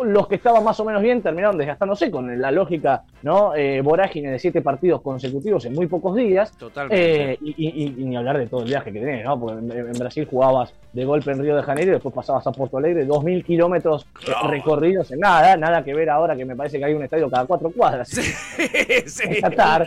los 0.00 0.28
que 0.28 0.34
estaban 0.34 0.62
más 0.62 0.78
o 0.80 0.84
menos 0.84 1.02
bien 1.02 1.22
terminaron 1.22 1.56
desgastándose 1.56 2.10
con 2.10 2.40
la 2.40 2.50
lógica 2.50 3.04
no 3.22 3.54
eh, 3.54 3.80
vorágine 3.80 4.30
de 4.30 4.38
siete 4.38 4.60
partidos 4.62 5.00
consecutivos 5.00 5.64
en 5.64 5.74
muy 5.74 5.86
pocos 5.86 6.14
días. 6.14 6.52
Totalmente. 6.56 7.32
Eh, 7.32 7.38
y, 7.40 7.90
ni 7.90 8.16
hablar 8.16 8.38
de 8.38 8.46
todo 8.46 8.62
el 8.62 8.68
viaje 8.68 8.92
que 8.92 9.00
tenés, 9.00 9.24
¿no? 9.24 9.40
Porque 9.40 9.58
en, 9.58 9.92
Brasil 9.92 10.26
jugabas 10.30 10.74
de 10.92 11.04
golpe 11.04 11.32
en 11.32 11.40
Río 11.40 11.56
de 11.56 11.62
Janeiro 11.62 11.90
y 11.90 11.94
después 11.94 12.14
pasabas 12.14 12.46
a 12.46 12.52
Porto 12.52 12.76
Alegre, 12.76 13.04
dos 13.04 13.24
mil 13.24 13.42
kilómetros 13.44 14.06
recorridos 14.48 15.10
en 15.10 15.20
nada, 15.20 15.56
nada 15.56 15.82
que 15.82 15.94
ver 15.94 16.10
ahora 16.10 16.36
que 16.36 16.44
me 16.44 16.54
parece 16.54 16.78
que 16.78 16.84
hay 16.84 16.94
un 16.94 17.02
estadio 17.02 17.30
cada 17.30 17.46
cuatro 17.46 17.70
cuadras. 17.70 18.08
Sí, 18.08 19.28
Literal. 19.28 19.86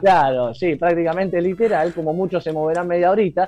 claro, 0.00 0.54
sí, 0.54 0.76
prácticamente 0.76 1.40
literal, 1.40 1.92
como 1.92 2.12
muchos 2.12 2.42
se 2.42 2.52
moverán 2.52 2.88
media 2.88 3.10
horita. 3.10 3.46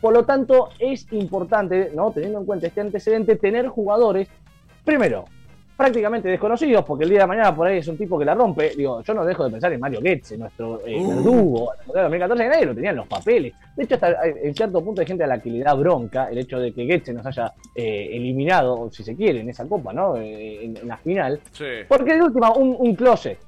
Por 0.00 0.14
lo 0.14 0.24
tanto, 0.24 0.70
es 0.78 1.06
importante, 1.12 1.90
¿no? 1.94 2.12
Teniendo 2.12 2.38
en 2.38 2.46
cuenta 2.46 2.66
este 2.66 2.80
antecedente, 2.80 3.36
tener 3.36 3.68
jugadores, 3.68 4.28
primero, 4.84 5.24
prácticamente 5.78 6.28
desconocidos, 6.28 6.84
porque 6.84 7.04
el 7.04 7.10
día 7.10 7.20
de 7.20 7.26
mañana 7.28 7.54
por 7.54 7.68
ahí 7.68 7.78
es 7.78 7.86
un 7.86 7.96
tipo 7.96 8.18
que 8.18 8.24
la 8.24 8.34
rompe. 8.34 8.72
Digo, 8.76 9.00
yo 9.00 9.14
no 9.14 9.24
dejo 9.24 9.44
de 9.44 9.50
pensar 9.52 9.72
en 9.72 9.78
Mario 9.78 10.00
Goetze, 10.00 10.36
nuestro 10.36 10.80
eh, 10.84 11.00
uh. 11.00 11.08
verdugo, 11.08 11.72
en 11.86 12.02
2014 12.02 12.48
nadie 12.48 12.66
lo 12.66 12.74
tenía 12.74 12.90
en 12.90 12.96
los 12.96 13.06
papeles. 13.06 13.54
De 13.76 13.84
hecho, 13.84 13.94
hasta 13.94 14.26
en 14.26 14.54
cierto 14.56 14.82
punto 14.82 15.00
hay 15.00 15.06
gente 15.06 15.22
a 15.22 15.28
la 15.28 15.40
que 15.40 15.50
le 15.50 15.60
da 15.60 15.74
bronca 15.74 16.28
el 16.30 16.38
hecho 16.38 16.58
de 16.58 16.72
que 16.72 16.84
Goetze 16.84 17.12
nos 17.12 17.24
haya 17.26 17.52
eh, 17.76 18.08
eliminado, 18.12 18.90
si 18.90 19.04
se 19.04 19.14
quiere, 19.14 19.40
en 19.40 19.50
esa 19.50 19.68
copa, 19.68 19.92
¿no? 19.92 20.16
Eh, 20.16 20.64
en, 20.64 20.88
la 20.88 20.96
final. 20.96 21.40
Porque 21.86 22.14
de 22.14 22.22
última, 22.22 22.50
un, 22.52 22.74
un 22.76 22.96
closet, 22.96 23.38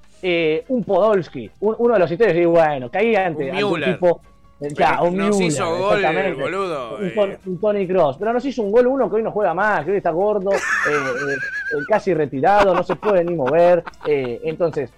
un 0.69 0.85
Podolski, 0.85 1.50
uno 1.59 1.95
de 1.95 1.99
los 1.99 2.12
historias, 2.12 2.37
y 2.37 2.45
bueno, 2.45 2.88
caía 2.90 3.26
ante 3.26 3.64
un 3.64 3.83
tipo 3.83 4.21
un 4.61 5.17
nos 5.17 5.40
hizo 5.40 5.79
gol, 5.79 6.02
boludo. 6.38 6.99
Un, 7.47 7.59
Tony 7.59 7.87
Cross. 7.87 8.17
Pero 8.19 8.33
nos 8.33 8.45
hizo 8.45 8.62
un 8.62 8.71
gol 8.71 8.87
uno 8.87 9.09
que 9.09 9.17
hoy 9.17 9.23
no 9.23 9.33
juega 9.33 9.55
más, 9.55 9.85
que 9.85 9.93
hoy 9.93 9.97
está 9.97 10.11
gordo, 10.11 10.52
eh, 10.52 10.57
eh, 10.57 11.35
eh, 11.35 11.85
casi 11.88 12.12
retirado, 12.12 12.75
no 12.75 12.83
se 12.83 12.97
puede 12.97 13.25
ni 13.25 13.35
mover. 13.35 13.83
entonces, 14.07 14.90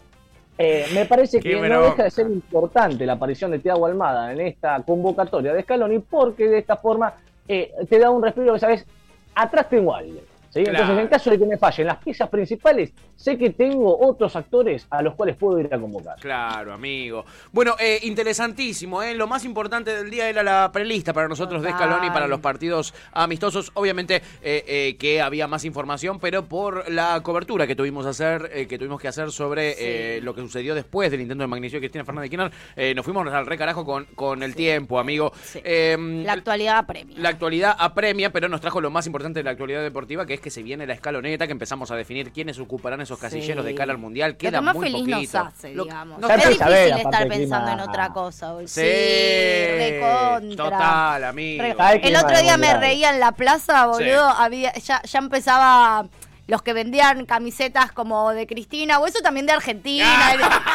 me 0.59 1.07
parece 1.07 1.41
que 1.41 1.55
no 1.69 1.83
deja 1.83 2.05
de 2.05 2.11
ser 2.11 2.27
importante 2.27 3.07
la 3.07 3.15
aparición 3.15 3.51
de 3.53 3.61
Thiago 3.61 3.87
Almada 3.87 4.33
en 4.33 4.41
esta 4.41 4.83
convocatoria 4.83 5.53
de 5.53 5.63
Scaloni, 5.63 6.01
porque 6.01 6.49
de 6.49 6.59
esta 6.59 6.77
forma 6.77 7.15
te 7.47 7.99
da 7.99 8.11
un 8.11 8.23
respiro 8.23 8.55
que 8.55 8.61
sabes, 8.61 8.87
atrás 9.35 9.69
tengo 9.69 9.95
a 9.95 9.99
alguien. 9.99 10.32
Entonces, 10.55 10.99
en 10.99 11.09
caso 11.09 11.31
de 11.31 11.39
que 11.39 11.47
me 11.47 11.57
fallen 11.57 11.87
las 11.87 11.97
piezas 11.99 12.29
principales, 12.29 12.93
sé 13.17 13.39
que 13.39 13.51
tengo 13.51 13.99
otros 14.07 14.37
actores 14.37 14.87
a 14.91 15.01
los 15.01 15.15
cuales 15.15 15.37
puedo 15.37 15.59
ir 15.59 15.73
a 15.73 15.79
convocar. 15.79 16.17
Claro, 16.21 16.75
amigo. 16.75 17.25
Bueno, 17.53 17.75
eh, 17.79 18.01
interesantísimo, 18.03 19.03
¿eh? 19.03 19.15
Lo 19.15 19.27
más 19.27 19.45
importante 19.45 19.95
del 19.95 20.11
día 20.11 20.29
era 20.29 20.43
la 20.43 20.71
prelista 20.73 21.13
para 21.13 21.29
nosotros 21.29 21.63
de 21.63 21.71
Scaloni 21.71 22.11
para 22.11 22.27
los 22.27 22.41
partidos 22.41 22.93
amistosos. 23.13 23.71
Obviamente 23.75 24.23
eh, 24.43 24.97
que 24.99 25.23
había 25.23 25.47
más 25.49 25.65
información, 25.65 26.21
pero 26.21 26.45
por 26.45 26.91
la 26.91 27.21
cobertura 27.23 27.67
que 27.67 27.75
tuvimos, 27.75 28.05
hacer, 28.05 28.67
que, 28.69 28.79
tuvimos 28.79 29.01
que 29.01 29.09
hacer 29.09 29.31
sobre 29.31 30.21
lo 30.21 30.35
que 30.35 30.43
sucedió 30.43 30.75
después 30.75 31.11
del 31.11 31.23
intento 31.23 31.43
de 31.43 31.49
magnicio 31.49 31.79
de 31.79 31.81
Cristina 31.81 32.05
Fernández 32.05 32.31
Kirchner, 32.31 32.53
nos 32.95 33.05
fuimos 33.05 33.27
al 33.33 33.47
recarajo 33.47 33.85
con, 33.85 34.05
con 34.15 34.43
el 34.43 34.55
tiempo, 34.55 34.99
amigo. 34.99 35.33
Em, 35.65 36.25
la 36.25 36.35
actualidad 36.35 36.79
apremia. 36.79 37.17
La 37.19 37.31
actualidad 37.31 37.77
apremia, 37.79 38.31
pero 38.31 38.49
nos 38.49 38.61
trajo 38.61 38.81
lo 38.81 38.91
más 38.91 39.07
importante 39.07 39.41
de 39.41 39.45
la 39.45 39.53
actualidad 39.53 39.83
deportiva, 39.83 40.27
que 40.27 40.35
es 40.35 40.42
que 40.43 40.51
se 40.51 40.63
viene 40.63 40.87
la 40.87 40.93
escaloneta, 40.93 41.47
que 41.47 41.53
empezamos 41.53 41.91
a 41.91 41.97
definir 41.97 42.33
quiénes 42.33 42.59
ocuparán 42.59 43.01
esos 43.01 43.19
casilleros 43.19 43.65
de 43.65 43.75
cara 43.75 43.93
al 43.93 43.99
mundial. 43.99 44.37
Queda 44.37 44.51
Lo 44.51 44.59
que 44.59 44.65
más 44.65 44.75
muy 44.75 44.91
feliz 44.91 45.15
poquito. 45.15 45.39
nos 45.45 45.55
hace, 45.55 45.69
digamos. 45.69 46.31
es 46.31 46.49
difícil 46.49 46.99
estar 46.99 47.29
pensando 47.29 47.71
en 47.71 47.81
otra 47.81 48.09
cosa 48.11 48.55
hoy. 48.55 48.69
Sí, 48.69 48.81
recontra. 48.81 50.65
Total, 50.65 51.25
amigo. 51.25 51.65
El 52.03 52.17
otro 52.17 52.39
día 52.41 52.57
me 52.59 52.75
reía 52.77 53.11
en 53.11 53.21
la 53.21 53.33
plaza, 53.33 53.87
boludo. 53.87 54.29
Había, 54.29 54.75
ya, 54.75 55.01
ya 55.03 55.19
empezaba 55.19 56.07
los 56.53 56.61
que 56.61 56.75
vendían 56.75 57.25
camisetas 57.25 57.93
como 57.93 58.31
de 58.33 58.47
Cristina, 58.47 59.01
o 59.01 59.07
eso 59.07 59.21
también 59.23 59.47
de 59.47 59.53
Argentina. 59.53 60.05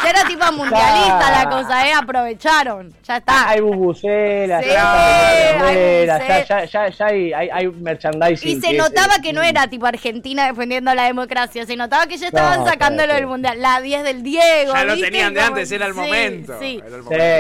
ya 0.03 0.09
era 0.09 0.25
tipo 0.27 0.51
mundialista 0.51 1.43
la 1.43 1.49
cosa, 1.51 1.87
¿eh? 1.87 1.93
Aprovecharon. 1.93 2.91
Ya 3.03 3.17
está. 3.17 3.49
Hay 3.49 3.61
bubucelas, 3.61 4.65
ya, 4.65 6.43
ya, 6.47 6.65
ya, 6.65 6.89
ya 6.89 7.05
hay, 7.05 7.31
hay, 7.31 7.67
merchandising. 7.67 8.57
Y 8.57 8.59
se 8.59 8.73
notaba 8.73 9.19
que 9.21 9.33
no 9.33 9.43
era 9.43 9.67
tipo 9.67 9.85
Argentina 9.85 10.47
defendiendo 10.47 10.95
la 10.95 11.03
democracia, 11.03 11.63
se 11.67 11.75
notaba 11.75 12.07
que 12.07 12.17
ya 12.17 12.29
estaban 12.29 12.65
sacándolo 12.65 13.13
del 13.13 13.27
mundial. 13.27 13.61
La 13.61 13.79
10 13.79 14.03
del 14.03 14.23
Diego. 14.23 14.73
Ya 14.73 14.83
lo 14.83 14.97
tenían 14.97 15.35
de 15.35 15.41
antes, 15.41 15.71
era 15.71 15.85
el 15.85 15.93
momento. 15.93 16.57
Sí. 16.59 16.81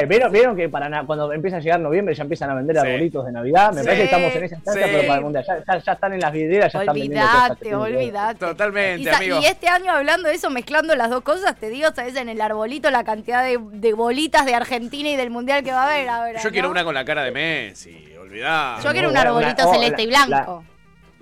¿Vieron, 0.07 0.31
¿Vieron 0.31 0.55
que 0.55 0.69
para 0.69 1.05
cuando 1.07 1.33
empieza 1.33 1.57
a 1.57 1.59
llegar 1.59 1.79
noviembre 1.79 2.13
ya 2.13 2.21
empiezan 2.21 2.51
a 2.51 2.53
vender 2.53 2.77
arbolitos 2.77 3.25
de 3.25 3.31
Navidad? 3.31 3.73
Me 3.73 3.83
parece 3.83 3.97
que 3.97 4.05
estamos 4.05 4.35
en 4.35 4.43
esa 4.43 4.55
instancia, 4.55 4.85
pero 4.85 5.07
para 5.07 5.15
el 5.15 5.23
mundial. 5.23 5.45
Ya, 5.47 5.79
ya, 5.79 5.91
están 5.93 6.13
en 6.13 6.19
las 6.19 6.31
videras, 6.31 6.71
ya 6.71 6.79
olvidate, 6.79 6.91
están 6.91 7.57
vendiendo. 7.63 7.81
Olvidate, 7.81 8.26
Totalmente, 8.35 9.09
y, 9.09 9.13
amigo. 9.13 9.39
Y 9.41 9.45
este 9.45 9.67
año 9.67 9.91
hablando 9.91 10.29
de 10.29 10.35
eso, 10.35 10.49
mezclando 10.49 10.95
las 10.95 11.09
dos 11.09 11.21
cosas, 11.21 11.55
te 11.55 11.69
digo, 11.69 11.89
¿sabes? 11.95 12.15
En 12.15 12.29
el 12.29 12.41
arbolito 12.41 12.89
la 12.91 13.03
cantidad 13.03 13.43
de, 13.43 13.93
bolitas 13.93 14.45
de 14.45 14.55
Argentina 14.55 15.09
y 15.09 15.15
del 15.15 15.29
Mundial 15.29 15.63
que 15.63 15.71
va 15.71 15.83
a 15.83 15.93
haber 15.93 16.09
ahora. 16.09 16.41
Yo 16.41 16.51
quiero 16.51 16.69
una 16.69 16.83
con 16.83 16.93
la 16.93 17.05
cara 17.05 17.23
de 17.23 17.31
Messi, 17.31 18.13
olvidá. 18.19 18.79
Yo 18.83 18.91
quiero 18.91 19.09
un 19.09 19.17
arbolito 19.17 19.71
celeste 19.71 20.03
y 20.03 20.07
blanco. 20.07 20.63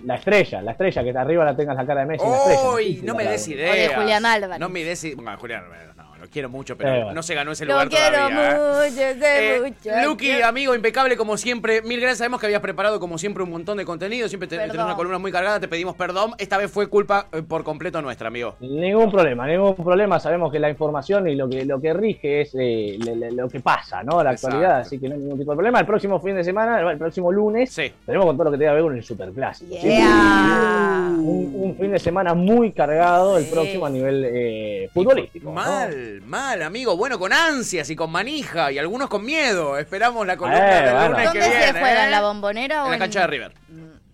La, 0.03 0.15
estrella, 0.15 0.61
la 0.61 0.71
estrella, 0.71 1.03
que 1.03 1.17
arriba 1.17 1.45
la 1.45 1.55
tengas 1.55 1.75
la 1.75 1.85
cara 1.85 2.01
de 2.01 2.05
Messi. 2.05 2.25
Uy, 2.25 3.01
no, 3.03 3.15
me 3.15 3.23
des 3.23 3.47
idea. 3.47 3.71
O 3.71 3.75
de 3.75 3.95
Julián 3.95 4.25
Álvarez. 4.25 4.59
No 4.59 4.69
me 4.69 4.83
des 4.83 5.03
idea. 5.03 5.15
Bueno, 5.15 5.37
Julián 5.37 5.63
Álvarez 5.63 5.94
quiero 6.29 6.49
mucho, 6.49 6.77
pero 6.77 7.13
no 7.13 7.23
se 7.23 7.35
ganó 7.35 7.51
ese 7.51 7.65
lugar 7.65 7.85
lo 7.85 7.89
quiero 7.89 8.17
todavía. 8.17 8.51
¿eh? 8.51 8.89
mucho, 8.89 8.95
sé 8.95 9.55
eh, 9.55 9.61
mucho. 9.61 10.09
Lucky, 10.09 10.41
amigo, 10.41 10.75
impecable 10.75 11.17
como 11.17 11.37
siempre. 11.37 11.81
Mil 11.81 11.99
gracias. 11.99 12.19
Sabemos 12.19 12.39
que 12.39 12.47
habías 12.47 12.61
preparado 12.61 12.99
como 12.99 13.17
siempre 13.17 13.43
un 13.43 13.49
montón 13.49 13.77
de 13.77 13.85
contenido. 13.85 14.27
Siempre 14.27 14.47
tenés 14.47 14.73
una 14.73 14.95
columna 14.95 15.17
muy 15.17 15.31
cargada. 15.31 15.59
Te 15.59 15.67
pedimos 15.67 15.95
perdón. 15.95 16.33
Esta 16.37 16.57
vez 16.57 16.71
fue 16.71 16.87
culpa 16.87 17.27
eh, 17.31 17.41
por 17.41 17.63
completo 17.63 18.01
nuestra, 18.01 18.27
amigo. 18.27 18.55
Ningún 18.59 19.11
problema, 19.11 19.47
ningún 19.47 19.75
problema. 19.75 20.19
Sabemos 20.19 20.51
que 20.51 20.59
la 20.59 20.69
información 20.69 21.27
y 21.27 21.35
lo 21.35 21.49
que, 21.49 21.65
lo 21.65 21.79
que 21.79 21.93
rige 21.93 22.41
es 22.41 22.53
lo 22.53 23.49
que 23.49 23.59
pasa, 23.59 24.03
¿no? 24.03 24.23
La 24.23 24.31
actualidad. 24.31 24.79
Así 24.79 24.99
que 24.99 25.09
no 25.09 25.15
hay 25.15 25.21
ningún 25.21 25.39
tipo 25.39 25.51
de 25.51 25.55
problema. 25.55 25.79
El 25.79 25.85
próximo 25.85 26.19
fin 26.19 26.35
de 26.35 26.43
semana, 26.43 26.91
el 26.91 26.97
próximo 26.97 27.31
lunes, 27.31 27.71
sí. 27.71 27.91
tenemos 28.05 28.25
con 28.25 28.37
todo 28.37 28.45
lo 28.45 28.51
que 28.51 28.57
tenga 28.57 28.71
que 28.71 28.75
ver 28.75 28.83
con 28.83 28.95
el 28.95 29.03
Superclásico. 29.03 29.75
Un, 29.75 31.51
un, 31.55 31.75
fin 31.75 31.91
de 31.91 31.99
semana 31.99 32.33
muy 32.33 32.71
cargado 32.71 33.37
el 33.37 33.45
próximo 33.45 33.85
a 33.85 33.89
nivel 33.89 34.89
futbolístico. 34.93 35.51
Mal, 35.51 36.14
mal, 36.21 36.61
amigo 36.61 36.95
bueno, 36.95 37.17
con 37.19 37.33
ansias 37.33 37.89
y 37.89 37.95
con 37.95 38.11
manija 38.11 38.71
y 38.71 38.77
algunos 38.77 39.09
con 39.09 39.25
miedo. 39.25 39.77
Esperamos 39.77 40.25
la 40.25 40.37
columna 40.37 40.79
eh, 40.79 40.85
del 40.85 41.11
lunes 41.11 41.31
que 41.31 41.39
viene. 41.39 41.53
¿Dónde 41.55 41.67
se 41.67 41.71
juega? 41.73 42.01
¿En 42.03 42.07
¿eh? 42.07 42.11
la 42.11 42.21
bombonera 42.21 42.83
o 42.83 42.85
en 42.85 42.91
la 42.91 42.99
cancha 42.99 43.21
de 43.21 43.27
River? 43.27 43.51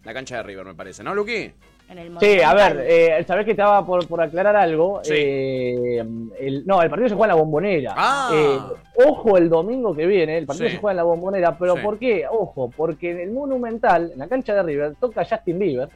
La 0.03 0.13
cancha 0.13 0.37
de 0.37 0.43
River, 0.43 0.65
me 0.65 0.73
parece, 0.73 1.03
¿no, 1.03 1.13
Luqui? 1.13 1.53
sí, 2.19 2.41
a 2.41 2.53
ver, 2.53 2.85
eh, 2.87 3.23
sabés 3.27 3.45
que 3.45 3.51
estaba 3.51 3.85
por, 3.85 4.07
por 4.07 4.21
aclarar 4.21 4.55
algo. 4.55 5.01
Sí. 5.03 5.13
Eh, 5.15 6.03
el, 6.39 6.65
no, 6.65 6.81
el 6.81 6.89
partido 6.89 7.09
se 7.09 7.15
juega 7.15 7.33
en 7.33 7.37
la 7.37 7.43
bombonera. 7.43 7.93
Ah. 7.95 8.29
Eh, 8.33 8.59
ojo 9.05 9.37
el 9.37 9.49
domingo 9.49 9.95
que 9.95 10.05
viene, 10.05 10.37
el 10.37 10.45
partido 10.45 10.69
se 10.69 10.77
juega 10.77 10.91
en 10.91 10.97
la 10.97 11.03
bombonera, 11.03 11.57
pero 11.57 11.75
¿por 11.75 11.99
qué? 11.99 12.25
Ojo, 12.29 12.71
porque 12.75 13.11
en 13.11 13.19
el 13.19 13.31
Monumental, 13.31 14.11
en 14.13 14.19
la 14.19 14.27
cancha 14.27 14.53
de 14.53 14.63
River, 14.63 14.95
toca 14.99 15.25
Justin 15.25 15.59
Bieber 15.59 15.89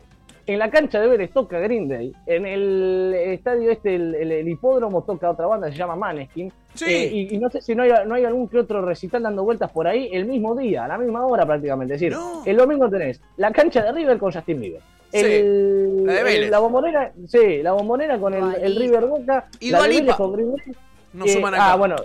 en 0.47 0.59
la 0.59 0.69
cancha 0.69 0.99
de 0.99 1.07
Vélez 1.07 1.31
toca 1.31 1.59
Green 1.59 1.87
Day. 1.87 2.13
En 2.25 2.45
el 2.45 3.13
estadio 3.15 3.71
este, 3.71 3.95
el, 3.95 4.47
hipódromo, 4.47 5.03
toca 5.03 5.29
otra 5.29 5.47
banda, 5.47 5.71
se 5.71 5.77
llama 5.77 5.95
Maneskin. 5.95 6.51
Eh, 6.85 7.27
y, 7.31 7.37
no 7.37 7.49
sé 7.49 7.61
si 7.61 7.73
no 7.73 7.83
hay, 7.83 7.91
no 8.05 8.15
hay 8.15 8.25
algún 8.25 8.47
que 8.47 8.59
otro 8.59 8.81
recital 8.85 9.23
dando 9.23 9.43
vueltas 9.43 9.71
por 9.71 9.87
ahí 9.87 10.09
el 10.11 10.25
mismo 10.25 10.55
día, 10.55 10.85
a 10.85 10.87
la 10.87 10.97
misma 10.97 11.25
hora 11.25 11.45
prácticamente. 11.45 11.95
Es 11.95 12.01
decir, 12.01 12.17
el 12.45 12.57
domingo 12.57 12.89
tenés 12.89 13.21
la 13.37 13.51
cancha 13.51 13.83
de 13.83 13.91
River 13.91 14.17
con 14.17 14.31
Justin 14.31 14.59
Bieber. 14.59 14.81
El, 15.11 16.05
la 16.05 16.13
de 16.13 16.23
Vélez. 16.23 16.49
la 16.49 16.59
bombonera, 16.59 17.13
sí, 17.27 17.61
la 17.63 17.71
bombonera 17.71 18.19
con 18.19 18.33
el, 18.33 18.75
River 18.75 19.05
Boca. 19.05 19.45
Y 19.59 19.71
la 19.71 19.81
de 19.83 20.13
con 20.17 20.33
Green 20.33 20.55
Day. 20.55 20.75
No 21.13 21.27
suman 21.27 21.53
acá. 21.53 21.71
Ah, 21.71 21.75
bueno, 21.77 21.95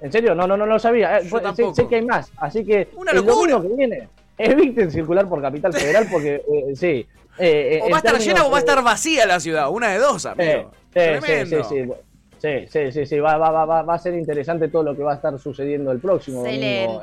en 0.00 0.12
serio, 0.12 0.34
no, 0.34 0.46
no, 0.46 0.56
no 0.56 0.66
lo 0.66 0.78
sabía. 0.78 1.18
Eh, 1.18 1.28
sé, 1.74 1.86
que 1.88 1.96
hay 1.96 2.04
más. 2.04 2.30
Así 2.36 2.64
que 2.64 2.88
el 3.12 3.24
domingo 3.24 3.62
que 3.62 3.68
viene, 3.68 4.08
eviten 4.36 4.90
circular 4.90 5.28
por 5.28 5.40
Capital 5.40 5.72
Federal 5.72 6.06
porque, 6.10 6.42
eh, 6.52 6.74
sí, 6.74 7.06
eh, 7.38 7.80
o 7.82 7.90
va 7.90 7.96
a 7.96 7.98
estar 7.98 8.18
llena 8.18 8.44
o 8.46 8.50
va 8.50 8.58
a 8.58 8.60
estar 8.60 8.82
vacía 8.82 9.26
la 9.26 9.40
ciudad, 9.40 9.70
una 9.70 9.90
de 9.90 9.98
dos, 9.98 10.26
amigo. 10.26 10.70
Sí, 10.92 11.00
sí, 11.24 11.46
sí, 11.46 11.56
sí, 12.38 12.66
sí, 12.70 12.92
sí, 12.92 13.06
sí, 13.06 13.18
va, 13.18 13.36
va, 13.36 13.50
va, 13.50 13.82
va 13.82 13.94
a 13.94 13.98
ser 13.98 14.14
interesante 14.14 14.68
todo 14.68 14.82
lo 14.82 14.96
que 14.96 15.02
va 15.02 15.12
a 15.12 15.16
estar 15.16 15.38
sucediendo 15.38 15.90
el 15.92 15.98
próximo 15.98 16.42
domingo 16.42 17.02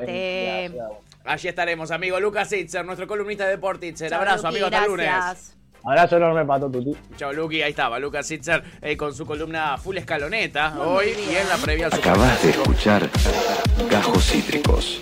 Allí 1.26 1.48
estaremos, 1.48 1.90
amigo 1.92 2.20
Lucas 2.20 2.52
Itzer, 2.52 2.86
nuestro 2.86 3.08
columnista 3.08 3.46
de 3.46 3.52
Deportitzer. 3.52 4.14
Abrazo, 4.14 4.48
amigo, 4.48 4.66
hasta 4.66 4.86
lunes. 4.86 5.56
Abrazo 5.86 6.18
enorme 6.18 6.46
para 6.46 6.62
Tuti. 6.62 6.96
Chao, 7.18 7.34
Luqui. 7.34 7.62
Ahí 7.62 7.72
estaba, 7.72 8.00
Lucas 8.00 8.26
Sitzer 8.26 8.64
eh, 8.82 8.96
con 8.96 9.14
su 9.14 9.26
columna 9.26 9.78
Full 9.78 9.98
Escaloneta 9.98 10.80
hoy 10.80 11.14
y 11.30 11.36
en 11.36 11.50
la 11.50 11.58
previa 11.58 11.88
Acabas 11.88 12.42
de 12.42 12.52
escuchar 12.52 13.10
Gajos 13.90 14.24
Cítricos. 14.26 15.02